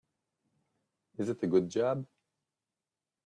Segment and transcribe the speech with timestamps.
[1.19, 2.07] Is it a good job?